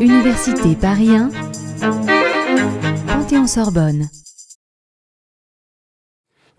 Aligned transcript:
Université 0.00 0.74
Paris 0.80 1.10
1, 1.10 1.30
Panthéon-Sorbonne. 3.06 4.08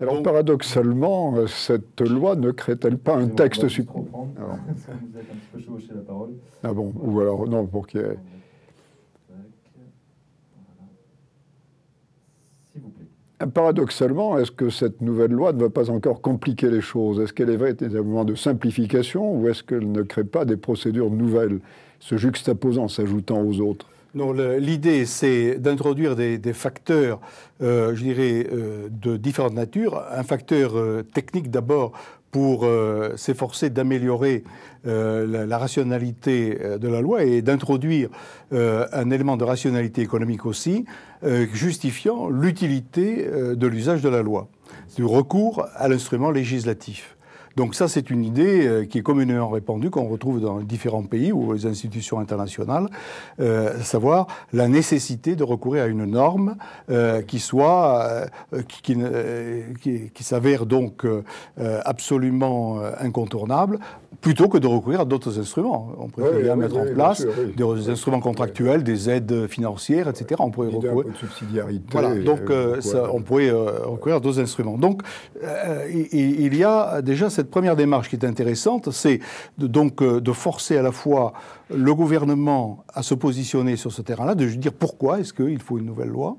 Alors 0.00 0.22
paradoxalement, 0.22 1.34
euh, 1.36 1.46
cette 1.48 2.00
loi 2.00 2.36
ne 2.36 2.52
crée-elle 2.52 2.98
pas 2.98 3.16
un 3.16 3.28
texte 3.28 3.66
suprême 3.68 4.06
alors... 4.36 4.56
Vous 4.66 5.18
êtes 5.18 5.30
un 5.30 5.34
petit 5.34 5.46
peu 5.52 5.60
chevauché 5.60 5.88
la 5.94 6.02
parole. 6.02 6.30
Ah 6.62 6.72
bon 6.72 6.92
Ou 6.96 7.20
alors, 7.20 7.48
non, 7.48 7.66
pour 7.66 7.86
qu'il 7.86 8.00
y 8.00 8.04
ait... 8.04 8.18
S'il 12.72 12.82
vous 12.82 12.90
plaît. 12.90 13.06
Paradoxalement, 13.54 14.38
est-ce 14.38 14.50
que 14.50 14.70
cette 14.70 15.00
nouvelle 15.00 15.30
loi 15.30 15.52
ne 15.52 15.60
va 15.60 15.70
pas 15.70 15.90
encore 15.90 16.20
compliquer 16.20 16.70
les 16.70 16.80
choses? 16.80 17.20
Est-ce 17.20 17.32
qu'elle 17.32 17.50
est 17.50 17.56
véritablement 17.56 18.24
de 18.24 18.34
simplification 18.34 19.34
ou 19.34 19.48
est-ce 19.48 19.62
qu'elle 19.62 19.90
ne 19.90 20.02
crée 20.02 20.24
pas 20.24 20.44
des 20.44 20.56
procédures 20.56 21.10
nouvelles, 21.10 21.60
se 22.00 22.16
juxtaposant, 22.16 22.88
s'ajoutant 22.88 23.40
aux 23.42 23.60
autres? 23.60 23.86
Non, 24.14 24.32
l'idée, 24.32 25.04
c'est 25.04 25.58
d'introduire 25.58 26.16
des, 26.16 26.52
facteurs, 26.54 27.20
euh, 27.62 27.94
je 27.94 28.02
dirais, 28.02 28.46
euh, 28.52 28.88
de 28.90 29.18
différentes 29.18 29.52
natures. 29.52 30.02
Un 30.10 30.22
facteur 30.22 30.76
euh, 30.76 31.02
technique 31.02 31.50
d'abord 31.50 31.92
pour 32.30 32.66
s'efforcer 33.16 33.70
d'améliorer 33.70 34.44
la, 34.84 35.58
rationalité 35.58 36.58
de 36.78 36.88
la 36.88 37.00
loi 37.00 37.24
et 37.24 37.42
d'introduire 37.42 38.10
un 38.52 39.10
élément 39.10 39.36
de 39.36 39.44
rationalité 39.44 40.02
économique 40.02 40.44
aussi, 40.44 40.84
justifiant 41.52 42.28
l'utilité 42.28 43.26
de 43.54 43.66
l'usage 43.66 44.02
de 44.02 44.08
la 44.08 44.22
loi, 44.22 44.48
du 44.96 45.04
recours 45.04 45.66
à 45.74 45.88
l'instrument 45.88 46.30
législatif. 46.30 47.17
Donc 47.58 47.74
ça, 47.74 47.88
c'est 47.88 48.08
une 48.10 48.24
idée 48.24 48.68
euh, 48.68 48.84
qui 48.84 48.98
est 48.98 49.02
communément 49.02 49.48
répandue, 49.48 49.90
qu'on 49.90 50.06
retrouve 50.06 50.40
dans 50.40 50.60
différents 50.60 51.02
pays 51.02 51.32
ou 51.32 51.52
les 51.52 51.66
institutions 51.66 52.20
internationales, 52.20 52.86
euh, 53.40 53.80
à 53.80 53.82
savoir 53.82 54.28
la 54.52 54.68
nécessité 54.68 55.34
de 55.34 55.42
recourir 55.42 55.82
à 55.82 55.86
une 55.88 56.04
norme 56.04 56.54
euh, 56.88 57.20
qui 57.20 57.40
soit, 57.40 58.28
qui, 58.68 58.94
qui, 60.14 60.22
s'avère 60.22 60.66
donc 60.66 61.04
absolument 61.84 62.80
incontournable, 63.00 63.80
plutôt 64.20 64.48
que 64.48 64.58
de 64.58 64.68
recourir 64.68 65.00
à 65.00 65.04
d'autres 65.04 65.40
instruments. 65.40 65.90
On 65.98 66.08
pourrait 66.08 66.42
bien 66.42 66.54
mettre 66.54 66.76
en 66.76 66.86
place 66.94 67.26
des 67.56 67.90
instruments 67.90 68.20
contractuels, 68.20 68.84
des 68.84 69.10
aides 69.10 69.48
financières, 69.48 70.08
etc. 70.08 70.36
On 70.38 70.50
pourrait 70.50 70.68
recourir. 70.68 71.06
Subsidiarité. 71.18 71.84
Voilà, 71.90 72.14
donc 72.14 72.52
ça, 72.80 73.10
on 73.12 73.22
pourrait 73.22 73.50
recourir 73.50 74.16
à 74.16 74.20
d'autres 74.20 74.38
instruments. 74.38 74.78
Donc 74.78 75.02
il 75.90 76.56
y 76.56 76.62
a 76.62 77.02
déjà 77.02 77.30
cette 77.30 77.47
première 77.50 77.76
démarche 77.76 78.08
qui 78.08 78.16
est 78.16 78.24
intéressante, 78.24 78.90
c'est 78.90 79.20
donc 79.58 80.02
euh, 80.02 80.20
de 80.20 80.32
forcer 80.32 80.76
à 80.76 80.82
la 80.82 80.92
fois 80.92 81.32
le 81.74 81.94
gouvernement 81.94 82.84
à 82.92 83.02
se 83.02 83.14
positionner 83.14 83.76
sur 83.76 83.92
ce 83.92 84.02
terrain-là, 84.02 84.34
de 84.34 84.46
dire 84.46 84.72
pourquoi 84.72 85.20
est-ce 85.20 85.32
qu'il 85.32 85.60
faut 85.60 85.78
une 85.78 85.86
nouvelle 85.86 86.08
loi, 86.08 86.36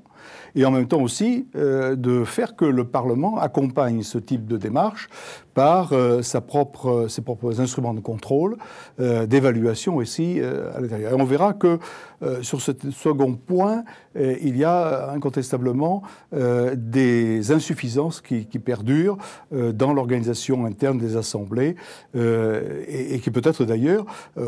et 0.54 0.64
en 0.64 0.70
même 0.70 0.86
temps 0.86 1.00
aussi 1.00 1.46
euh, 1.56 1.96
de 1.96 2.24
faire 2.24 2.56
que 2.56 2.64
le 2.64 2.84
Parlement 2.84 3.38
accompagne 3.38 4.02
ce 4.02 4.18
type 4.18 4.46
de 4.46 4.56
démarche 4.56 5.08
par 5.54 5.92
euh, 5.92 6.22
ses 6.22 6.40
propres 6.40 7.60
instruments 7.60 7.94
de 7.94 8.00
contrôle, 8.00 8.56
d'évaluation 8.98 9.96
aussi 9.96 10.40
à 10.40 10.80
l'intérieur. 10.80 11.12
Et 11.12 11.20
on 11.20 11.24
verra 11.24 11.52
que 11.52 11.78
sur 12.42 12.60
ce 12.60 12.72
second 12.90 13.34
point, 13.34 13.84
il 14.14 14.56
y 14.56 14.64
a 14.64 15.10
incontestablement 15.10 16.02
des 16.32 17.50
insuffisances 17.50 18.20
qui, 18.20 18.44
perdurent 18.58 19.16
dans 19.50 19.92
l'organisation 19.92 20.66
interne 20.66 20.98
des 20.98 21.16
assemblées 21.16 21.76
et, 22.14 23.20
qui 23.22 23.30
peut-être 23.30 23.64
d'ailleurs, 23.64 24.04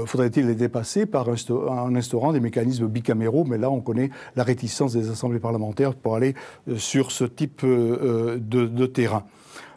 faudrait-il 0.06 0.47
les 0.47 0.55
passé 0.69 1.06
par 1.06 1.28
un 1.28 1.95
instaurant 1.95 2.33
des 2.33 2.41
mécanismes 2.41 2.87
bicaméraux, 2.87 3.45
mais 3.45 3.59
là 3.59 3.70
on 3.70 3.81
connaît 3.81 4.11
la 4.37 4.45
réticence 4.45 4.93
des 4.93 5.11
assemblées 5.11 5.41
parlementaires 5.41 5.62
pour 6.03 6.17
aller 6.17 6.34
euh, 6.69 6.77
sur 6.77 7.11
ce 7.11 7.25
type 7.25 7.62
euh, 7.65 8.39
de, 8.41 8.87
terrain. 8.87 9.25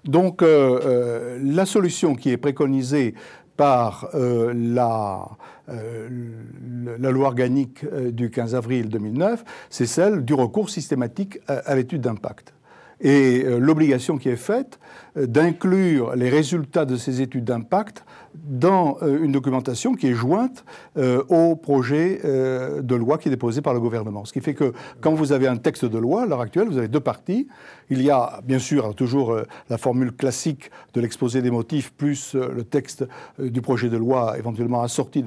Donc 0.03 0.41
euh, 0.41 1.39
la 1.41 1.65
solution 1.65 2.15
qui 2.15 2.31
est 2.31 2.37
préconisée 2.37 3.13
par 3.57 4.09
la, 4.13 5.25
la, 5.69 7.11
loi 7.11 7.27
organique 7.27 7.85
du 8.11 8.29
15 8.29 8.53
avril 8.53 8.89
2009, 8.89 9.45
c'est 9.69 9.85
celle 9.85 10.25
du 10.25 10.33
recours 10.33 10.69
systématique 10.69 11.39
à 11.47 11.73
l'étude 11.73 12.01
d'impact. 12.01 12.54
Et 13.01 13.43
l'obligation 13.43 14.17
qui 14.17 14.29
est 14.29 14.35
faite 14.35 14.79
d'inclure 15.15 16.15
les 16.15 16.29
résultats 16.29 16.85
de 16.85 16.95
ces 16.95 17.21
études 17.21 17.45
d'impact 17.45 18.03
dans 18.43 18.97
euh, 19.01 19.23
une 19.23 19.31
documentation 19.31 19.93
qui 19.93 20.07
est 20.07 20.13
jointe 20.13 20.65
euh, 20.97 21.23
au 21.29 21.55
projet 21.55 22.21
euh, 22.25 22.81
de 22.81 22.95
loi 22.95 23.17
qui 23.17 23.29
est 23.29 23.31
déposé 23.31 23.61
par 23.61 23.73
le 23.73 23.79
gouvernement. 23.79 24.25
Ce 24.25 24.33
qui 24.33 24.41
fait 24.41 24.53
que 24.53 24.73
quand 25.01 25.13
vous 25.13 25.31
avez 25.31 25.47
un 25.47 25.57
texte 25.57 25.85
de 25.85 25.97
loi, 25.97 26.23
à 26.23 26.25
l'heure 26.25 26.41
actuelle, 26.41 26.67
vous 26.67 26.77
avez 26.77 26.87
deux 26.87 26.99
parties. 26.99 27.47
Il 27.89 28.01
y 28.01 28.09
a 28.09 28.41
bien 28.43 28.59
sûr 28.59 28.95
toujours 28.95 29.37
la 29.69 29.77
formule 29.77 30.11
classique 30.11 30.71
de 30.93 31.01
l'exposé 31.01 31.41
des 31.41 31.51
motifs 31.51 31.93
plus 31.93 32.33
le 32.33 32.63
texte 32.63 33.05
du 33.37 33.61
projet 33.61 33.89
de 33.89 33.97
loi 33.97 34.39
éventuellement 34.39 34.81
assorti 34.81 35.23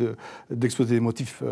d'exposé 0.51 0.97
des 0.97 1.01
motifs 1.01 1.45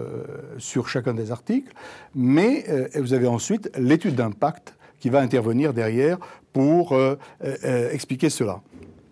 sur 0.59 0.89
chacun 0.89 1.15
des 1.15 1.31
articles. 1.31 1.73
Mais 2.17 2.89
vous 2.97 3.15
avez 3.15 3.29
ensuite 3.29 3.71
l'étude 3.79 4.17
d'impact 4.17 4.77
qui 5.01 5.11
va 5.11 5.21
intervenir 5.21 5.73
derrière 5.73 6.19
pour 6.53 6.97
expliquer 7.93 8.31
cela. 8.31 8.63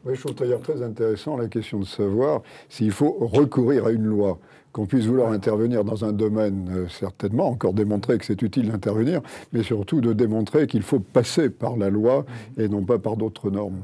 Oui, 0.05 0.15
je 0.17 0.21
trouve 0.21 0.35
d'ailleurs 0.35 0.61
très 0.61 0.83
intéressant 0.83 1.37
la 1.37 1.49
question 1.49 1.79
de 1.79 1.87
savoir 1.87 2.43
s'il 2.69 2.93
faut 2.93 3.17
recourir 3.21 3.87
à 3.87 3.91
une 3.91 4.05
loi 4.05 4.39
qu'on 4.75 4.87
puisse 4.87 5.07
vouloir 5.07 5.31
intervenir 5.31 5.85
dans 5.85 6.05
un 6.05 6.13
domaine, 6.13 6.69
euh, 6.75 6.89
certainement, 6.89 7.49
encore 7.49 7.73
démontrer 7.73 8.19
que 8.19 8.27
c'est 8.27 8.43
utile 8.43 8.71
d'intervenir, 8.71 9.23
mais 9.53 9.63
surtout 9.63 10.01
de 10.01 10.13
démontrer 10.13 10.67
qu'il 10.67 10.83
faut 10.83 10.99
passer 10.99 11.49
par 11.49 11.77
la 11.77 11.91
loi 11.91 12.27
et 12.59 12.69
non 12.69 12.83
pas 12.83 12.99
par 12.99 13.17
d'autres 13.17 13.51
normes. 13.51 13.83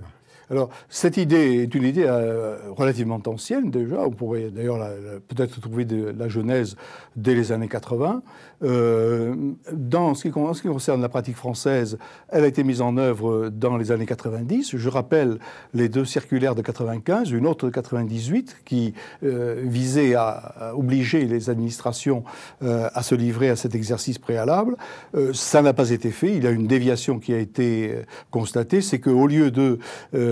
Alors, 0.51 0.69
cette 0.89 1.17
idée 1.17 1.63
est 1.63 1.75
une 1.77 1.85
idée 1.85 2.05
euh, 2.07 2.59
relativement 2.77 3.21
ancienne 3.27 3.71
déjà. 3.71 4.01
On 4.01 4.11
pourrait 4.11 4.51
d'ailleurs 4.51 4.79
peut-être 5.29 5.61
trouver 5.61 5.85
de 5.85 6.13
la 6.19 6.29
genèse 6.29 6.77
dès 7.15 7.37
les 7.37 7.53
années 7.53 7.69
80. 7.69 8.23
Euh, 8.63 9.35
dans 9.73 10.15
ce, 10.15 10.29
qui, 10.29 10.37
en 10.37 10.53
ce 10.53 10.63
qui 10.63 10.69
concerne 10.69 11.01
la 11.01 11.09
pratique 11.09 11.37
française, 11.37 11.99
elle 12.31 12.43
a 12.43 12.49
été 12.49 12.65
mise 12.65 12.81
en 12.81 12.97
œuvre 12.97 13.49
dans 13.49 13.77
les 13.77 13.93
années 13.93 14.07
90. 14.07 14.77
Je 14.77 14.89
rappelle 14.89 15.39
les 15.73 15.89
deux 15.89 16.05
circulaires 16.05 16.57
de 16.57 16.63
95, 16.63 17.31
une 17.31 17.47
autre 17.47 17.67
de 17.67 17.71
98 17.71 18.57
qui 18.65 18.93
euh, 19.23 19.63
visait 19.65 20.15
à, 20.15 20.73
obliger 20.75 21.27
les 21.27 21.49
administrations 21.49 22.25
à 22.63 23.03
se 23.03 23.15
livrer 23.15 23.51
à 23.51 23.57
cet 23.57 23.75
exercice 23.75 24.19
préalable. 24.19 24.77
ça 25.33 25.63
n'a 25.63 25.73
pas 25.73 25.91
été 25.91 26.11
fait. 26.11 26.35
Il 26.35 26.45
y 26.45 26.47
a 26.47 26.51
une 26.51 26.67
déviation 26.67 27.19
qui 27.19 27.33
a 27.33 27.39
été 27.39 27.95
constatée, 28.31 28.81
c'est 28.81 28.99
qu'au 28.99 29.27
lieu 29.27 29.51
de 29.51 29.79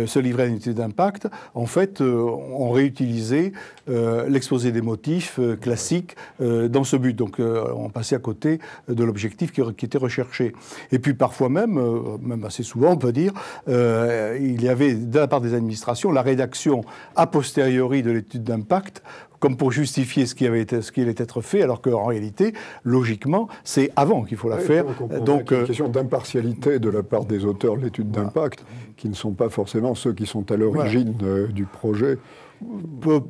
se 0.08 0.18
livrer 0.18 0.44
à 0.44 0.46
une 0.46 0.56
étude 0.56 0.74
d'impact, 0.74 1.28
en 1.54 1.66
fait, 1.66 2.00
euh, 2.00 2.20
on 2.20 2.70
réutilisait 2.70 3.52
euh, 3.88 4.28
l'exposé 4.28 4.72
des 4.72 4.80
motifs 4.80 5.38
euh, 5.38 5.56
classiques 5.56 6.16
dans 6.40 6.84
ce 6.84 6.96
but. 6.96 7.14
Donc, 7.14 7.40
on 7.40 7.88
passait 7.90 8.16
à 8.16 8.18
côté 8.18 8.58
de 8.88 9.04
l'objectif 9.04 9.52
qui, 9.52 9.60
était 9.60 9.98
recherché. 9.98 10.52
Et 10.92 10.98
puis, 10.98 11.14
parfois 11.14 11.48
même, 11.48 11.80
même 12.22 12.44
assez 12.44 12.62
souvent, 12.62 12.92
on 12.92 12.96
peut 12.96 13.12
dire, 13.12 13.32
il 13.66 14.62
y 14.62 14.68
avait 14.68 14.94
de 14.94 15.18
la 15.18 15.26
part 15.26 15.40
des 15.40 15.54
administrations 15.54 16.12
la 16.12 16.22
rédaction 16.22 16.84
a 17.16 17.26
posteriori 17.26 18.02
de 18.02 18.10
l'étude 18.10 18.44
d'impact 18.44 19.02
comme 19.40 19.56
pour 19.56 19.72
justifier 19.72 20.26
ce 20.26 20.34
qui, 20.34 20.46
avait 20.46 20.60
été, 20.60 20.82
ce 20.82 20.92
qui 20.92 21.00
allait 21.00 21.14
être 21.16 21.40
fait, 21.40 21.62
alors 21.62 21.80
qu'en 21.80 22.06
réalité, 22.06 22.52
logiquement, 22.84 23.48
c'est 23.64 23.90
avant 23.96 24.24
qu'il 24.24 24.36
faut 24.36 24.48
la 24.48 24.58
faire. 24.58 24.84
Donc, 25.24 25.50
une 25.52 25.64
question 25.64 25.88
d'impartialité 25.88 26.78
de 26.78 26.88
la 26.88 27.02
part 27.02 27.24
des 27.24 27.44
auteurs 27.44 27.76
de 27.76 27.82
l'étude 27.82 28.10
d'impact, 28.10 28.64
qui 28.96 29.08
ne 29.08 29.14
sont 29.14 29.32
pas 29.32 29.48
forcément 29.48 29.94
ceux 29.94 30.12
qui 30.12 30.26
sont 30.26 30.50
à 30.50 30.56
l'origine 30.56 31.14
euh, 31.22 31.46
du 31.48 31.64
projet. 31.64 32.18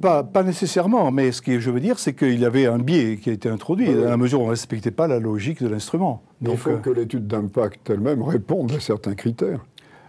Pas, 0.00 0.24
pas, 0.24 0.42
nécessairement, 0.42 1.10
mais 1.10 1.32
ce 1.32 1.42
que 1.42 1.60
je 1.60 1.70
veux 1.70 1.80
dire, 1.80 1.98
c'est 1.98 2.14
qu'il 2.14 2.40
y 2.40 2.46
avait 2.46 2.64
un 2.64 2.78
biais 2.78 3.18
qui 3.18 3.28
a 3.28 3.32
été 3.34 3.50
introduit, 3.50 3.90
à 3.90 4.08
la 4.08 4.16
mesure 4.16 4.40
où 4.40 4.44
on 4.44 4.46
ne 4.46 4.52
respectait 4.52 4.90
pas 4.90 5.06
la 5.06 5.18
logique 5.18 5.62
de 5.62 5.68
l'instrument. 5.68 6.22
Il 6.40 6.56
faut 6.56 6.70
euh, 6.70 6.78
que 6.78 6.88
l'étude 6.88 7.26
d'impact 7.26 7.90
elle-même 7.90 8.22
réponde 8.22 8.72
à 8.72 8.80
certains 8.80 9.14
critères. 9.14 9.60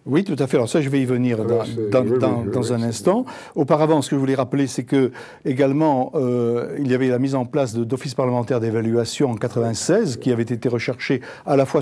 Oui, 0.06 0.24
tout 0.24 0.36
à 0.40 0.48
fait. 0.48 0.58
Alors 0.58 0.70
ça, 0.70 0.82
je 0.82 0.90
vais 0.90 1.02
y 1.02 1.06
venir 1.06 1.40
dans, 1.46 2.74
un 2.74 2.82
instant. 2.82 3.26
Auparavant, 3.56 4.02
ce 4.02 4.10
que 4.10 4.16
je 4.16 4.20
voulais 4.20 4.36
rappeler, 4.36 4.68
c'est 4.68 4.84
que 4.84 5.12
également, 5.46 6.12
euh, 6.16 6.78
il 6.80 6.90
y 6.90 6.94
avait 6.94 7.10
la 7.10 7.20
mise 7.20 7.36
en 7.36 7.46
place 7.46 7.76
d'offices 7.76 8.16
parlementaires 8.16 8.60
d'évaluation 8.60 9.32
en 9.32 9.36
96, 9.36 10.18
qui 10.18 10.32
avait 10.32 10.44
été 10.44 10.70
recherché 10.70 11.22
à 11.46 11.56
la 11.56 11.66
fois 11.66 11.82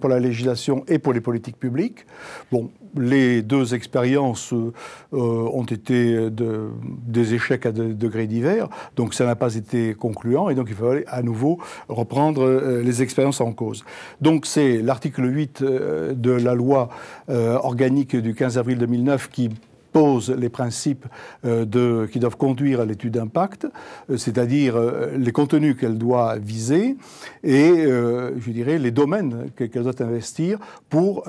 pour 0.00 0.08
la 0.08 0.20
législation 0.20 0.84
et 0.88 0.98
pour 0.98 1.12
les 1.12 1.20
politiques 1.20 1.58
publiques. 1.58 2.06
Bon, 2.52 2.70
les 2.96 3.42
deux 3.42 3.74
expériences 3.74 4.52
euh, 4.52 4.72
ont 5.12 5.64
été 5.64 6.30
des 6.30 7.34
échecs 7.34 7.66
à 7.66 7.72
degrés 7.72 8.26
divers, 8.26 8.68
donc 8.96 9.14
ça 9.14 9.26
n'a 9.26 9.36
pas 9.36 9.54
été 9.54 9.94
concluant, 9.94 10.48
et 10.48 10.54
donc 10.54 10.68
il 10.70 10.76
fallait 10.76 11.04
à 11.08 11.22
nouveau 11.22 11.58
reprendre 11.88 12.42
euh, 12.42 12.82
les 12.82 13.02
expériences 13.02 13.40
en 13.40 13.52
cause. 13.52 13.84
Donc 14.20 14.46
c'est 14.46 14.78
l'article 14.78 15.24
8 15.24 15.62
de 15.62 16.30
la 16.30 16.54
loi 16.54 16.88
organique 17.28 18.16
du 18.16 18.34
15 18.34 18.58
avril 18.58 18.78
2009 18.78 19.30
qui 19.30 19.50
pose 19.96 20.30
les 20.30 20.50
principes 20.50 21.06
de, 21.42 22.06
qui 22.12 22.18
doivent 22.18 22.36
conduire 22.36 22.82
à 22.82 22.84
l'étude 22.84 23.14
d'impact, 23.14 23.66
c'est-à-dire 24.14 24.78
les 25.16 25.32
contenus 25.32 25.74
qu'elle 25.74 25.96
doit 25.96 26.36
viser 26.36 26.98
et, 27.42 27.72
je 27.86 28.50
dirais, 28.50 28.78
les 28.78 28.90
domaines 28.90 29.48
qu'elle 29.56 29.84
doit 29.84 30.02
investir 30.02 30.58
pour 30.90 31.24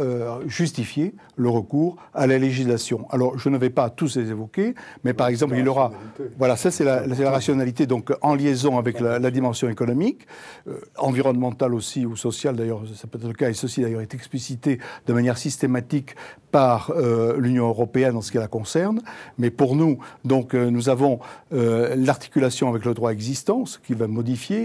justifier 0.48 1.14
le 1.38 1.48
recours 1.48 1.96
à 2.14 2.28
la 2.28 2.38
législation. 2.38 3.08
Alors, 3.10 3.40
je 3.40 3.48
ne 3.48 3.58
vais 3.58 3.70
pas 3.70 3.90
tous 3.90 4.18
les 4.18 4.32
évoquer, 4.32 4.76
mais 5.06 5.14
par 5.14 5.30
exemple, 5.30 5.56
il 5.58 5.70
aura. 5.70 5.94
Voilà, 6.38 6.58
ça, 6.58 6.70
c'est 6.70 6.84
la, 6.84 7.32
rationalité, 7.32 7.86
donc 7.86 8.12
en 8.22 8.36
liaison 8.36 8.78
avec 8.78 9.00
la, 9.00 9.32
dimension 9.32 9.70
économique, 9.70 10.28
environnementale 10.98 11.74
aussi 11.74 12.06
ou 12.06 12.18
sociale, 12.18 12.58
d'ailleurs, 12.58 12.82
ça 12.96 13.08
peut 13.08 13.18
être 13.18 13.28
le 13.28 13.34
cas, 13.34 13.50
et 13.50 13.54
ceci 13.54 13.82
d'ailleurs 13.82 14.02
est 14.02 14.14
explicité 14.14 14.80
de 15.06 15.14
manière 15.14 15.38
systématique 15.38 16.16
par 16.52 16.92
euh, 16.92 17.38
l'Union 17.38 17.68
européenne 17.68 18.16
en 18.16 18.22
ce 18.22 18.32
qui 18.32 18.38
la 18.38 18.48
concerne. 18.58 19.00
Mais 19.38 19.52
pour 19.62 19.76
nous, 19.76 19.94
donc, 20.26 20.48
euh, 20.54 20.70
nous 20.76 20.90
avons 20.90 21.20
euh, 21.54 21.96
l'articulation 21.96 22.66
avec 22.72 22.84
le 22.86 22.94
droit 22.94 23.12
existant, 23.12 23.66
ce 23.66 23.78
qui 23.86 23.94
va 23.94 24.08
modifier, 24.08 24.62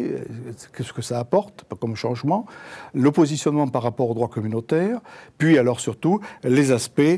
qu'est-ce 0.75 0.93
que 0.93 1.03
ça 1.03 1.19
apporte 1.19 1.65
comme 1.81 1.97
changement, 1.97 2.47
le 2.94 3.11
positionnement 3.11 3.69
par 3.77 3.83
rapport 3.83 4.09
au 4.11 4.15
droit 4.15 4.29
communautaire, 4.29 5.00
puis 5.39 5.59
alors 5.59 5.81
surtout 5.81 6.21
les 6.44 6.71
aspects 6.71 7.17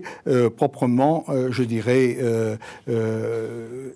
proprement, 0.56 1.24
je 1.50 1.64
dirais, 1.64 2.06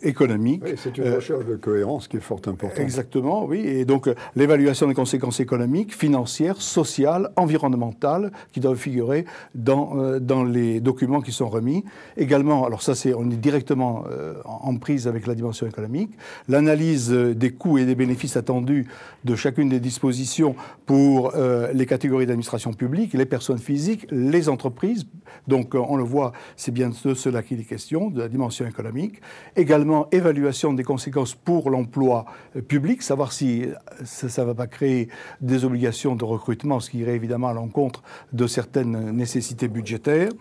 économiques. 0.02 0.62
Oui, 0.64 0.74
c'est 0.76 0.96
une 0.98 1.14
recherche 1.14 1.46
de 1.46 1.56
cohérence 1.56 2.08
qui 2.08 2.16
est 2.18 2.26
fort 2.30 2.42
importante. 2.46 2.78
Exactement, 2.78 3.44
oui. 3.44 3.60
Et 3.60 3.84
donc 3.84 4.10
l'évaluation 4.36 4.86
des 4.88 4.94
conséquences 4.94 5.40
économiques, 5.40 5.94
financières, 5.94 6.60
sociales, 6.60 7.30
environnementales, 7.36 8.30
qui 8.52 8.60
doivent 8.60 8.82
figurer 8.88 9.24
dans, 9.54 10.18
dans 10.20 10.44
les 10.44 10.80
documents 10.80 11.22
qui 11.26 11.32
sont 11.32 11.48
remis. 11.48 11.84
Également, 12.16 12.67
alors 12.68 12.82
ça, 12.82 12.94
c'est, 12.94 13.14
on 13.14 13.30
est 13.30 13.36
directement 13.36 14.04
euh, 14.10 14.34
en 14.44 14.76
prise 14.76 15.08
avec 15.08 15.26
la 15.26 15.34
dimension 15.34 15.66
économique. 15.66 16.10
L'analyse 16.48 17.08
des 17.10 17.50
coûts 17.50 17.78
et 17.78 17.86
des 17.86 17.94
bénéfices 17.94 18.36
attendus 18.36 18.86
de 19.24 19.34
chacune 19.36 19.70
des 19.70 19.80
dispositions 19.80 20.54
pour 20.84 21.32
euh, 21.34 21.72
les 21.72 21.86
catégories 21.86 22.26
d'administration 22.26 22.74
publique, 22.74 23.14
les 23.14 23.24
personnes 23.24 23.58
physiques, 23.58 24.06
les 24.10 24.50
entreprises. 24.50 25.06
Donc, 25.46 25.74
on 25.74 25.96
le 25.96 26.04
voit, 26.04 26.32
c'est 26.56 26.70
bien 26.70 26.90
de 26.90 27.14
cela 27.14 27.42
qu'il 27.42 27.58
est 27.58 27.64
question, 27.64 28.10
de 28.10 28.20
la 28.20 28.28
dimension 28.28 28.66
économique. 28.66 29.22
Également, 29.56 30.06
évaluation 30.12 30.74
des 30.74 30.84
conséquences 30.84 31.34
pour 31.34 31.70
l'emploi 31.70 32.26
euh, 32.54 32.60
public, 32.60 33.00
savoir 33.00 33.32
si 33.32 33.64
ça 34.04 34.42
ne 34.42 34.46
va 34.46 34.54
pas 34.54 34.66
créer 34.66 35.08
des 35.40 35.64
obligations 35.64 36.16
de 36.16 36.24
recrutement, 36.26 36.80
ce 36.80 36.90
qui 36.90 36.98
irait 36.98 37.16
évidemment 37.16 37.48
à 37.48 37.54
l'encontre 37.54 38.02
de 38.34 38.46
certaines 38.46 39.10
nécessités 39.12 39.68
budgétaires. 39.68 40.32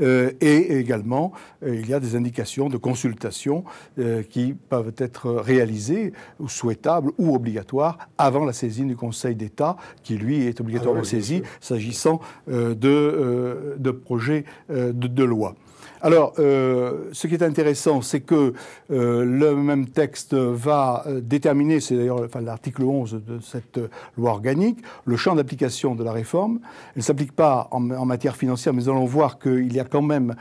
Euh, 0.00 0.30
et 0.40 0.78
également, 0.78 1.32
euh, 1.64 1.67
il 1.74 1.88
y 1.88 1.94
a 1.94 2.00
des 2.00 2.16
indications 2.16 2.68
de 2.68 2.76
consultation 2.76 3.64
euh, 3.98 4.22
qui 4.22 4.54
peuvent 4.54 4.94
être 4.98 5.30
réalisées, 5.30 6.12
ou 6.40 6.48
souhaitables 6.48 7.10
ou 7.18 7.34
obligatoires, 7.34 7.98
avant 8.18 8.44
la 8.44 8.52
saisine 8.52 8.88
du 8.88 8.96
Conseil 8.96 9.34
d'État, 9.34 9.76
qui 10.02 10.16
lui 10.16 10.46
est 10.46 10.60
obligatoirement 10.60 11.02
ah 11.02 11.08
saisi 11.08 11.42
s'agissant 11.60 12.20
de, 12.46 13.76
de 13.78 13.90
projets 13.90 14.44
de 14.68 15.24
loi. 15.24 15.54
Alors, 16.00 16.34
euh, 16.38 17.08
ce 17.12 17.26
qui 17.26 17.34
est 17.34 17.42
intéressant, 17.42 18.02
c'est 18.02 18.20
que 18.20 18.52
euh, 18.90 19.24
le 19.24 19.56
même 19.56 19.86
texte 19.86 20.34
va 20.34 21.02
euh, 21.06 21.20
déterminer, 21.20 21.80
c'est 21.80 21.96
d'ailleurs 21.96 22.22
enfin, 22.24 22.40
l'article 22.40 22.84
11 22.84 23.20
de 23.26 23.40
cette 23.40 23.80
loi 24.16 24.30
organique, 24.30 24.78
le 25.04 25.16
champ 25.16 25.34
d'application 25.34 25.94
de 25.94 26.04
la 26.04 26.12
réforme. 26.12 26.60
Elle 26.94 26.98
ne 26.98 27.02
s'applique 27.02 27.32
pas 27.32 27.68
en, 27.72 27.80
matière 27.80 28.36
financière, 28.36 28.72
mais 28.72 28.82
nous 28.82 28.88
allons 28.88 29.04
voir 29.04 29.38
qu'il 29.38 29.72
y 29.72 29.80
a 29.80 29.84
quand 29.84 30.02
même 30.02 30.34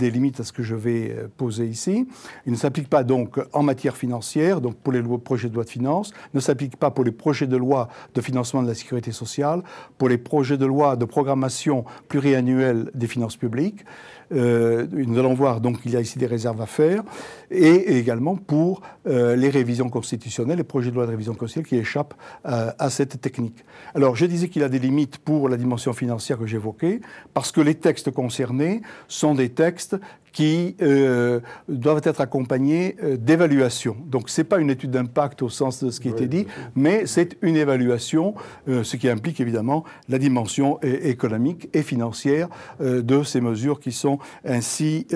des 0.00 0.10
limites 0.10 0.40
à 0.40 0.44
ce 0.44 0.52
que 0.52 0.62
je 0.62 0.74
vais 0.74 1.16
poser 1.36 1.66
ici. 1.66 2.06
Il 2.46 2.52
ne 2.52 2.56
s'applique 2.56 2.88
pas 2.88 3.04
donc 3.04 3.38
en 3.52 3.62
matière 3.62 3.96
financière, 3.96 4.60
donc 4.60 4.74
pour 4.76 4.92
les 4.92 5.02
projets 5.02 5.48
de 5.48 5.54
loi 5.54 5.64
de 5.64 5.70
finances, 5.70 6.12
ne 6.34 6.40
s'applique 6.40 6.76
pas 6.76 6.90
pour 6.90 7.04
les 7.04 7.12
projets 7.12 7.46
de 7.46 7.56
loi 7.56 7.88
de 8.14 8.20
financement 8.20 8.62
de 8.62 8.68
la 8.68 8.74
sécurité 8.74 9.12
sociale, 9.12 9.62
pour 9.98 10.08
les 10.08 10.18
projets 10.18 10.56
de 10.56 10.66
loi 10.66 10.96
de 10.96 11.04
programmation 11.04 11.84
pluriannuelle 12.08 12.90
des 12.94 13.06
finances 13.06 13.36
publiques. 13.36 13.84
Euh, 14.32 14.86
nous 14.92 15.18
allons 15.18 15.34
voir 15.34 15.60
donc 15.60 15.82
qu'il 15.82 15.90
y 15.90 15.96
a 15.96 16.00
ici 16.00 16.18
des 16.18 16.26
réserves 16.26 16.60
à 16.62 16.66
faire, 16.66 17.02
et 17.50 17.98
également 17.98 18.36
pour 18.36 18.80
euh, 19.08 19.34
les 19.34 19.50
révisions 19.50 19.88
constitutionnelles, 19.88 20.58
les 20.58 20.64
projets 20.64 20.90
de 20.90 20.94
loi 20.94 21.04
de 21.04 21.10
révision 21.10 21.34
constitutionnelle 21.34 21.82
qui 21.82 21.88
échappent 21.88 22.14
euh, 22.46 22.70
à 22.78 22.90
cette 22.90 23.20
technique. 23.20 23.64
Alors 23.94 24.14
je 24.14 24.26
disais 24.26 24.48
qu'il 24.48 24.62
a 24.62 24.68
des 24.68 24.78
limites 24.78 25.18
pour 25.18 25.48
la 25.48 25.56
dimension 25.56 25.92
financière 25.92 26.38
que 26.38 26.46
j'évoquais, 26.46 27.00
parce 27.34 27.50
que 27.50 27.60
les 27.60 27.74
textes 27.74 28.12
concernés 28.12 28.82
sont 29.08 29.34
des 29.34 29.48
textes 29.48 29.89
The. 29.90 30.00
Qui 30.32 30.76
euh, 30.82 31.40
doivent 31.68 32.02
être 32.04 32.20
accompagnés 32.20 32.96
euh, 33.02 33.16
d'évaluation. 33.16 33.96
Donc 34.06 34.28
ce 34.28 34.40
n'est 34.40 34.44
pas 34.44 34.58
une 34.58 34.70
étude 34.70 34.90
d'impact 34.90 35.42
au 35.42 35.48
sens 35.48 35.82
de 35.82 35.90
ce 35.90 36.00
qui 36.00 36.08
a 36.08 36.12
été 36.12 36.26
dit, 36.26 36.46
mais 36.74 37.06
c'est 37.06 37.36
une 37.42 37.56
évaluation, 37.56 38.34
euh, 38.68 38.84
ce 38.84 38.96
qui 38.96 39.08
implique 39.08 39.40
évidemment 39.40 39.84
la 40.08 40.18
dimension 40.18 40.78
économique 40.82 41.68
et 41.72 41.82
financière 41.82 42.48
de 42.80 43.22
ces 43.22 43.40
mesures 43.40 43.80
qui 43.80 43.92
sont 43.92 44.18
ainsi 44.44 45.06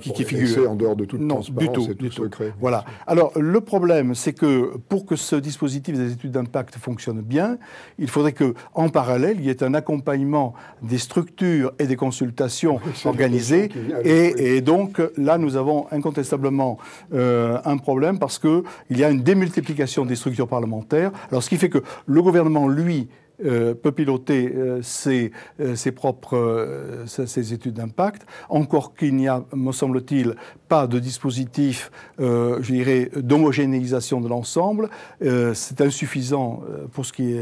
qui, 0.00 0.12
qui 0.12 0.24
figurent. 0.24 0.70
en 0.70 0.74
dehors 0.74 0.96
de 0.96 1.04
toute 1.04 1.20
non, 1.20 1.40
du 1.40 1.68
tout, 1.68 1.90
et 1.90 1.94
tout, 1.94 2.10
secret. 2.10 2.52
Voilà. 2.60 2.84
Alors 3.06 3.32
le 3.38 3.60
problème, 3.60 4.14
c'est 4.14 4.32
que 4.32 4.76
pour 4.88 5.06
que 5.06 5.16
ce 5.16 5.36
dispositif 5.36 5.96
des 5.96 6.12
études 6.12 6.32
d'impact 6.32 6.76
fonctionne 6.76 7.20
bien, 7.20 7.58
il 7.98 8.08
faudrait 8.08 8.32
que 8.32 8.54
en 8.74 8.88
parallèle, 8.88 9.36
il 9.38 9.46
y 9.46 9.50
ait 9.50 9.62
un 9.62 9.74
accompagnement 9.74 10.54
des 10.82 10.98
structures 10.98 11.72
et 11.78 11.86
des 11.86 11.96
consultations 11.96 12.80
organisé 13.06 13.70
Et, 14.04 14.60
donc 14.60 15.00
là, 15.16 15.38
nous 15.38 15.56
avons 15.56 15.86
incontestablement 15.90 16.78
euh, 17.12 17.58
un 17.64 17.76
problème 17.76 18.18
parce 18.18 18.38
qu'il 18.38 18.62
y 18.90 19.04
a 19.04 19.10
une 19.10 19.22
démultiplication 19.22 20.04
des 20.04 20.16
structures 20.16 20.48
parlementaires. 20.48 21.10
Alors 21.30 21.42
ce 21.42 21.48
qui 21.48 21.56
fait 21.56 21.68
que 21.68 21.82
le 22.06 22.22
gouvernement, 22.22 22.68
lui, 22.68 23.08
euh, 23.44 23.74
peut 23.74 23.92
piloter 23.92 24.52
euh, 24.54 24.80
ses, 24.82 25.32
ses, 25.74 25.92
propres 25.92 27.04
ses, 27.06 27.52
études 27.52 27.74
d'impact, 27.74 28.26
encore 28.48 28.94
qu'il 28.94 29.16
n'y 29.16 29.28
a, 29.28 29.44
me 29.52 29.72
semble-t-il, 29.72 30.36
pas 30.68 30.86
de 30.86 30.98
dispositif, 30.98 31.90
je 32.18 32.72
dirais, 32.72 33.10
d'homogénéisation 33.14 34.20
de 34.20 34.28
l'ensemble. 34.28 34.88
c'est 35.20 35.80
insuffisant 35.80 36.62
pour 36.92 37.06
ce 37.06 37.12
qui 37.12 37.36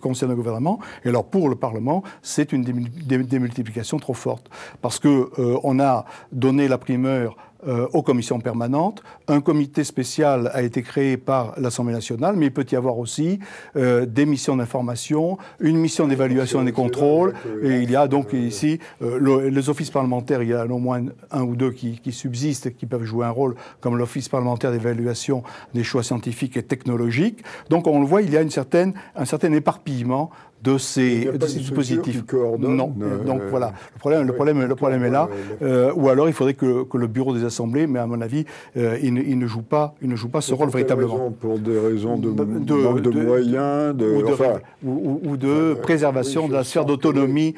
concerne 0.00 0.32
le 0.32 0.36
gouvernement. 0.36 0.80
Et 1.04 1.08
alors 1.08 1.24
pour 1.24 1.48
le 1.48 1.54
Parlement, 1.54 2.02
c'est 2.20 2.52
une 2.52 2.64
démultiplication 2.64 3.98
trop 3.98 4.14
forte, 4.14 4.50
parce 4.82 4.98
que 4.98 5.30
on 5.62 5.80
a 5.80 6.04
donné 6.32 6.68
la 6.68 6.78
primeur 6.78 7.36
euh, 7.66 7.86
aux 7.92 8.02
commissions 8.02 8.40
permanentes. 8.40 9.02
Un 9.28 9.40
comité 9.40 9.84
spécial 9.84 10.50
a 10.52 10.62
été 10.62 10.82
créé 10.82 11.16
par 11.16 11.54
l'Assemblée 11.60 11.94
nationale, 11.94 12.34
mais 12.36 12.46
il 12.46 12.52
peut 12.52 12.66
y 12.70 12.74
avoir 12.74 12.98
aussi 12.98 13.38
euh, 13.76 14.04
des 14.04 14.26
missions 14.26 14.56
d'information, 14.56 15.38
une 15.60 15.76
mission 15.76 16.08
d'évaluation 16.08 16.62
et 16.62 16.64
des 16.64 16.72
contrôles. 16.72 17.34
Et 17.62 17.82
il 17.82 17.90
y 17.90 17.94
a 17.94 18.08
donc 18.08 18.32
ici 18.32 18.80
euh, 19.00 19.48
les 19.48 19.70
offices 19.70 19.90
parlementaires, 19.90 20.42
il 20.42 20.48
y 20.48 20.54
a 20.54 20.66
au 20.66 20.78
moins 20.78 21.04
un 21.30 21.42
ou 21.42 21.54
deux 21.54 21.70
qui, 21.70 22.00
qui 22.00 22.10
subsistent, 22.10 22.74
qui 22.74 22.86
peuvent 22.86 23.04
jouer 23.04 23.26
un 23.26 23.30
rôle, 23.30 23.54
comme 23.80 23.96
l'Office 23.96 24.28
parlementaire 24.28 24.72
d'évaluation 24.72 25.44
des 25.72 25.84
choix 25.84 26.02
scientifiques 26.02 26.56
et 26.56 26.64
technologiques. 26.64 27.44
Donc 27.70 27.86
on 27.86 28.00
le 28.00 28.06
voit, 28.06 28.22
il 28.22 28.30
y 28.30 28.36
a 28.36 28.42
une 28.42 28.50
certaine, 28.50 28.92
un 29.14 29.24
certain 29.24 29.52
éparpillement 29.52 30.30
de 30.62 30.78
ces, 30.78 31.24
de 31.24 31.46
ces 31.46 31.58
dispositifs. 31.58 32.22
non. 32.58 32.94
Euh, 33.02 33.24
donc 33.24 33.42
voilà, 33.50 33.72
le 33.94 33.98
problème, 33.98 34.26
le 34.26 34.32
problème, 34.32 34.62
le 34.62 34.74
problème 34.74 35.04
est 35.04 35.10
là. 35.10 35.28
Euh, 35.62 35.92
ou 35.96 36.08
alors 36.08 36.28
il 36.28 36.34
faudrait 36.34 36.54
que, 36.54 36.84
que, 36.84 36.96
le 36.96 37.08
bureau 37.08 37.34
des 37.34 37.44
assemblées, 37.44 37.86
mais 37.86 37.98
à 37.98 38.06
mon 38.06 38.20
avis, 38.20 38.44
euh, 38.76 38.96
il, 39.02 39.14
ne, 39.14 39.22
il, 39.22 39.38
ne, 39.38 39.46
joue 39.46 39.62
pas, 39.62 39.94
il 40.02 40.08
ne 40.08 40.16
joue 40.16 40.28
pas 40.28 40.40
ce 40.40 40.54
rôle 40.54 40.70
véritablement. 40.70 41.32
pour 41.32 41.58
des 41.58 41.78
raisons 41.78 42.16
de, 42.16 42.30
de, 42.30 43.00
de, 43.00 43.10
moyens, 43.10 43.96
de, 43.96 44.06
ou 44.06 44.22
de, 44.22 45.28
ou, 45.28 45.36
de 45.36 45.74
préservation 45.74 46.48
de 46.48 46.52
la 46.52 46.64
sphère 46.64 46.84
d'autonomie 46.84 47.54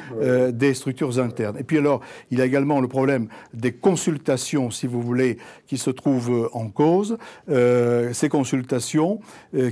des 0.52 0.74
structures 0.74 1.18
internes. 1.18 1.56
Et 1.58 1.64
puis 1.64 1.78
alors, 1.78 2.00
il 2.30 2.38
y 2.38 2.42
a 2.42 2.46
également 2.46 2.80
le 2.80 2.88
problème 2.88 3.28
des 3.52 3.72
consultations, 3.72 4.70
si 4.70 4.86
vous 4.86 5.02
voulez, 5.02 5.36
qui 5.66 5.76
se 5.76 5.90
trouvent 5.90 6.48
en 6.52 6.68
cause. 6.68 7.18
ces 7.48 8.28
consultations 8.28 9.20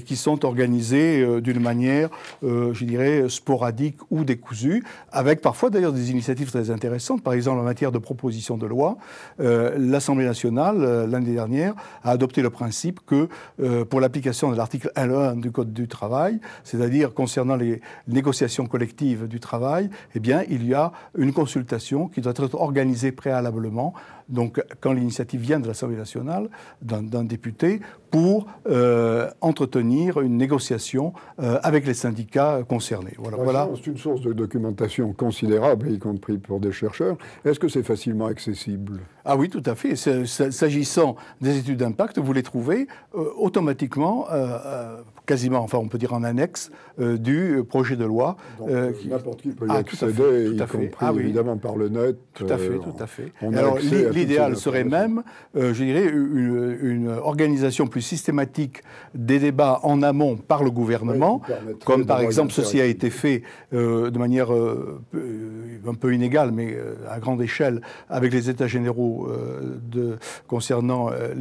qui 0.04 0.16
sont 0.16 0.44
organisées 0.44 1.40
d'une 1.40 1.60
manière, 1.60 2.10
je 2.42 2.84
dirais, 2.84 3.21
sporadiques 3.28 3.98
ou 4.10 4.24
décousus, 4.24 4.84
avec 5.10 5.40
parfois 5.40 5.70
d'ailleurs 5.70 5.92
des 5.92 6.10
initiatives 6.10 6.50
très 6.50 6.70
intéressantes. 6.70 7.22
Par 7.22 7.32
exemple, 7.32 7.60
en 7.60 7.64
matière 7.64 7.92
de 7.92 7.98
proposition 7.98 8.56
de 8.56 8.66
loi, 8.66 8.96
euh, 9.40 9.74
l'Assemblée 9.78 10.24
nationale, 10.24 10.76
euh, 10.80 11.06
l'année 11.06 11.34
dernière, 11.34 11.74
a 12.04 12.10
adopté 12.10 12.42
le 12.42 12.50
principe 12.50 13.00
que 13.06 13.28
euh, 13.60 13.84
pour 13.84 14.00
l'application 14.00 14.50
de 14.50 14.56
l'article 14.56 14.90
L1 14.96 15.40
du 15.40 15.50
Code 15.50 15.72
du 15.72 15.88
travail, 15.88 16.40
c'est-à-dire 16.64 17.14
concernant 17.14 17.56
les 17.56 17.80
négociations 18.08 18.66
collectives 18.66 19.26
du 19.28 19.40
travail, 19.40 19.90
eh 20.14 20.20
bien, 20.20 20.44
il 20.48 20.66
y 20.66 20.74
a 20.74 20.92
une 21.16 21.32
consultation 21.32 22.08
qui 22.08 22.20
doit 22.20 22.32
être 22.36 22.54
organisée 22.54 23.12
préalablement 23.12 23.94
donc 24.28 24.62
quand 24.80 24.92
l'initiative 24.92 25.40
vient 25.40 25.60
de 25.60 25.66
l'Assemblée 25.66 25.96
nationale, 25.96 26.48
d'un 26.80 27.24
député, 27.24 27.80
pour 28.10 28.46
entretenir 29.40 30.20
une 30.20 30.38
négociation 30.38 31.12
avec 31.38 31.86
les 31.86 31.92
syndicats 31.92 32.60
concernés. 32.66 33.11
Mais 33.12 33.16
voilà, 33.22 33.36
La 33.36 33.42
voilà. 33.44 33.64
science 33.66 33.78
est 33.80 33.86
une 33.88 33.96
source 33.98 34.20
de 34.22 34.32
documentation 34.32 35.12
considérable, 35.12 35.90
y 35.90 35.98
compris 35.98 36.38
pour 36.38 36.60
des 36.60 36.72
chercheurs. 36.72 37.16
Est-ce 37.44 37.60
que 37.60 37.68
c'est 37.68 37.82
facilement 37.82 38.26
accessible? 38.26 39.00
Ah 39.24 39.36
oui, 39.36 39.48
tout 39.48 39.62
à 39.66 39.74
fait. 39.74 39.94
C'est- 39.96 40.24
c'est- 40.26 40.50
S'agissant 40.50 41.16
des 41.40 41.58
études 41.58 41.78
d'impact, 41.78 42.18
vous 42.18 42.32
les 42.32 42.42
trouvez 42.42 42.86
euh, 43.14 43.24
automatiquement, 43.36 44.26
euh, 44.32 44.58
euh, 44.64 44.96
quasiment, 45.26 45.58
enfin 45.60 45.78
on 45.78 45.86
peut 45.88 45.98
dire 45.98 46.12
en 46.14 46.24
annexe, 46.24 46.70
euh, 47.00 47.16
du 47.18 47.62
projet 47.68 47.94
de 47.96 48.04
loi. 48.04 48.36
N'importe 49.08 49.42
qui 49.42 49.50
peut 49.50 49.66
y 49.66 49.68
Ah, 49.70 49.82
tout 49.82 49.96
à 50.00 50.08
accéder, 50.08 50.12
fait, 50.14 50.44
tout 50.46 50.54
y 50.54 50.62
à 50.62 50.66
fait. 50.66 50.78
compris 50.78 50.96
Ah 51.06 51.12
oui. 51.12 51.20
évidemment 51.22 51.56
par 51.56 51.76
le 51.76 51.88
net. 51.88 52.16
Tout 52.34 52.46
à 52.48 52.56
fait, 52.58 52.78
tout 52.78 52.94
à 53.02 53.06
fait. 53.06 53.32
l'idéal 54.14 54.56
serait 54.56 54.84
même, 54.84 55.22
je 55.54 55.70
dirais, 55.84 56.06
une, 56.06 56.76
une 56.82 57.08
organisation 57.08 57.86
plus 57.86 58.00
systématique 58.02 58.82
des 59.14 59.38
débats 59.38 59.80
en 59.82 60.02
amont 60.02 60.36
par 60.36 60.64
le 60.64 60.70
gouvernement, 60.70 61.42
comme 61.84 62.06
par 62.06 62.20
exemple 62.20 62.52
ceci 62.52 62.80
a 62.80 62.84
interactivité. 62.84 63.01
Fait 63.10 63.42
euh, 63.72 64.10
de 64.10 64.18
manière 64.18 64.52
euh, 64.52 65.00
euh, 65.14 65.61
un 65.86 65.94
peu 65.94 66.14
inégale, 66.14 66.52
mais 66.52 66.74
euh, 66.74 66.94
à 67.10 67.20
grande 67.20 67.40
échelle, 67.42 67.80
avec 68.08 68.32
les 68.32 68.48
États 68.50 68.66
généraux 68.66 69.28
euh, 69.28 70.16
concernant 70.46 71.10
euh, 71.10 71.34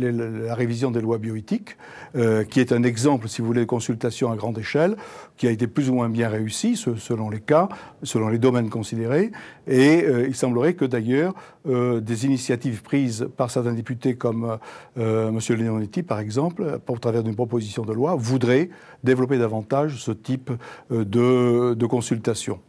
la 0.45 0.55
révision 0.55 0.91
des 0.91 1.01
lois 1.01 1.17
bioéthiques, 1.17 1.77
qui 2.49 2.59
est 2.59 2.73
un 2.73 2.83
exemple, 2.83 3.29
si 3.29 3.41
vous 3.41 3.47
voulez, 3.47 3.61
de 3.61 3.65
consultation 3.65 4.31
à 4.31 4.35
grande 4.35 4.57
échelle, 4.57 4.95
qui 5.37 5.47
a 5.47 5.51
été 5.51 5.65
plus 5.67 5.89
ou 5.89 5.93
moins 5.93 6.09
bien 6.09 6.27
réussi 6.27 6.75
se- 6.75 6.95
selon 6.95 7.29
les 7.29 7.39
cas, 7.39 7.69
selon 8.03 8.27
les 8.27 8.37
domaines 8.37 8.69
considérés. 8.69 9.31
Et 9.65 10.05
il 10.27 10.35
semblerait 10.35 10.73
que 10.73 10.83
d'ailleurs, 10.83 11.33
des 11.65 12.25
initiatives 12.25 12.81
prises 12.81 13.29
par 13.37 13.49
certains 13.49 13.73
députés 13.73 14.15
comme 14.15 14.57
M. 14.97 15.39
Leonetti, 15.49 16.03
par 16.03 16.19
exemple, 16.19 16.79
au 16.87 16.97
travers 16.97 17.23
d'une 17.23 17.35
proposition 17.35 17.85
de 17.85 17.93
loi, 17.93 18.15
voudraient 18.15 18.69
développer 19.03 19.37
davantage 19.37 19.95
ce 19.97 20.11
type 20.11 20.51
de 20.89 21.85
consultation. 21.85 22.59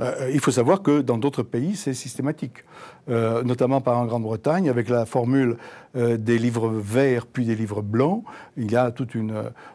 Euh, 0.00 0.30
il 0.32 0.40
faut 0.40 0.50
savoir 0.50 0.82
que 0.82 1.00
dans 1.00 1.18
d'autres 1.18 1.42
pays, 1.42 1.76
c'est 1.76 1.94
systématique, 1.94 2.64
Euh, 3.10 3.42
notamment 3.42 3.80
par 3.80 3.96
en 3.96 4.04
Grande-Bretagne, 4.04 4.68
avec 4.68 4.90
la 4.90 5.06
formule 5.06 5.56
euh, 5.96 6.18
des 6.18 6.36
livres 6.36 6.68
verts 6.68 7.24
puis 7.24 7.46
des 7.46 7.54
livres 7.54 7.80
blancs. 7.80 8.22
Il 8.58 8.70
y 8.70 8.76
a 8.76 8.90
tout 8.90 9.08
une, 9.14 9.32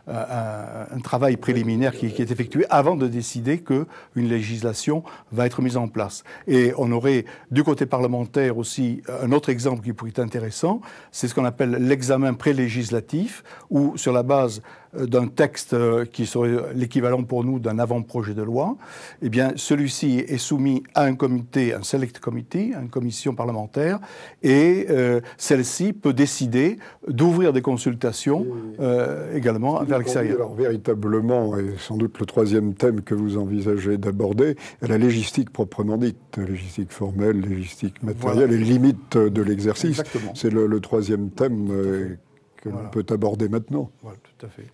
euh, 0.07 0.85
un, 0.91 0.99
travail 0.99 1.37
préliminaire 1.37 1.93
qui, 1.93 2.05
est 2.05 2.31
effectué 2.31 2.67
avant 2.69 2.95
de 2.95 3.07
décider 3.07 3.63
qu'une 3.63 3.87
législation 4.15 5.03
va 5.31 5.47
être 5.47 5.63
mise 5.63 5.77
en 5.77 5.87
place. 5.87 6.23
Et 6.45 6.73
on 6.77 6.91
aurait 6.91 7.25
du 7.49 7.63
côté 7.63 7.87
parlementaire 7.87 8.59
aussi 8.59 9.01
un 9.23 9.31
autre 9.31 9.49
exemple 9.49 9.83
qui 9.83 9.93
pourrait 9.93 10.11
être 10.11 10.19
intéressant, 10.19 10.81
c'est 11.11 11.27
ce 11.27 11.33
qu'on 11.33 11.45
appelle 11.45 11.71
l'examen 11.71 12.35
pré-législatif, 12.35 13.43
où 13.71 13.97
sur 13.97 14.13
la 14.13 14.21
base 14.21 14.59
euh, 14.59 14.82
d'un 14.97 15.27
texte 15.27 15.73
euh, 15.73 16.05
qui 16.05 16.25
serait 16.25 16.73
l'équivalent 16.75 17.23
pour 17.23 17.43
nous 17.43 17.59
d'un 17.59 17.79
avant-projet 17.79 18.33
de 18.33 18.41
loi, 18.43 18.77
eh 19.21 19.29
bien, 19.29 19.53
celui-ci 19.55 20.19
est 20.19 20.37
soumis 20.37 20.83
à 20.95 21.03
un 21.03 21.15
comité, 21.15 21.73
un 21.73 21.83
select 21.83 22.19
committee, 22.19 22.73
une 22.79 22.89
commission 22.89 23.33
parlementaire, 23.35 23.99
et 24.43 24.85
euh, 24.89 25.19
celle-ci 25.37 25.93
peut 25.93 26.13
décider 26.13 26.77
d'ouvrir 27.07 27.53
des 27.53 27.61
consultations 27.61 28.45
euh, 28.79 29.35
également 29.35 29.83
vers 29.83 29.97
l'extérieur. 29.97 30.35
Alors 30.37 30.53
véritablement, 30.55 31.57
et 31.57 31.75
sans 31.79 31.97
doute 31.97 32.19
le 32.19 32.25
troisième 32.25 32.73
thème 32.73 33.01
que 33.01 33.15
vous 33.15 33.37
envisagez 33.37 33.97
d'aborder, 33.97 34.55
la 34.81 34.97
légistique 34.97 35.49
proprement 35.51 35.97
dite, 35.97 36.17
la 36.37 36.45
légistique 36.45 36.91
formelle, 36.91 37.39
légistique 37.41 38.01
matérielle 38.03 38.49
Voilà. 38.49 38.53
et 38.53 38.57
limites 38.57 39.17
de 39.17 39.41
l'exercice. 39.41 40.01
C'est 40.35 40.49
le, 40.51 40.67
le 40.67 40.79
troisième 40.79 41.29
thème 41.29 41.67
euh, 41.71 42.15
que 42.57 42.69
Voilà. 42.69 42.85
l'on 42.85 42.89
peut 42.91 43.05
aborder 43.13 43.49
maintenant. 43.49 43.89
Voilà, 44.01 44.17
tout 44.37 44.45
à 44.45 44.49
fait. 44.49 44.65